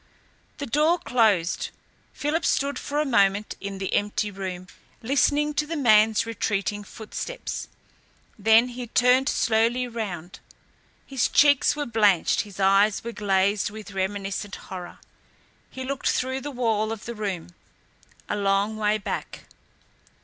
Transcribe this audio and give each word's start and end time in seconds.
The 0.57 0.65
door 0.65 0.97
closed. 0.97 1.69
Philip 2.11 2.43
stood 2.43 2.79
for 2.79 2.99
a 2.99 3.05
moment 3.05 3.55
in 3.61 3.77
the 3.77 3.93
empty 3.93 4.31
room, 4.31 4.65
listening 5.03 5.53
to 5.53 5.67
the 5.67 5.75
man's 5.77 6.25
retreating 6.25 6.83
footsteps. 6.83 7.67
Then 8.35 8.69
he 8.69 8.87
turned 8.87 9.29
slowly 9.29 9.85
around. 9.85 10.39
His 11.05 11.27
cheeks 11.27 11.75
were 11.75 11.85
blanched, 11.85 12.41
his 12.41 12.59
eyes 12.59 13.03
were 13.03 13.11
glazed 13.11 13.69
with 13.69 13.91
reminiscent 13.91 14.55
horror. 14.55 14.97
He 15.69 15.83
looked 15.83 16.09
through 16.09 16.41
the 16.41 16.49
wall 16.49 16.91
of 16.91 17.05
the 17.05 17.13
room 17.13 17.53
a 18.27 18.35
long 18.35 18.77
way 18.77 18.97
back. 18.97 19.41